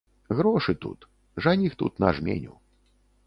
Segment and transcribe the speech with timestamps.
[0.37, 1.05] Грошы тут,
[1.45, 2.57] жаніх тут на жменю.